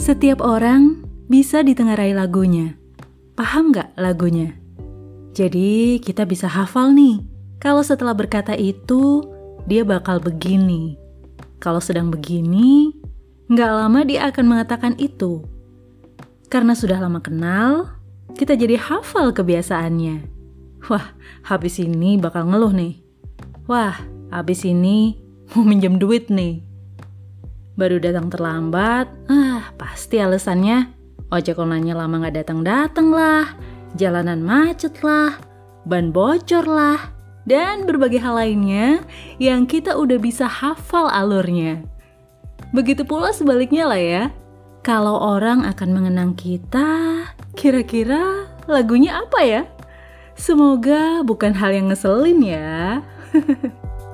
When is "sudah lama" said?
16.72-17.20